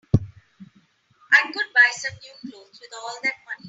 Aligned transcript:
I 1.31 1.41
could 1.53 1.71
buy 1.75 1.91
some 1.91 2.13
new 2.23 2.51
clothes 2.51 2.79
with 2.81 2.89
all 2.99 3.19
that 3.21 3.35
money. 3.45 3.57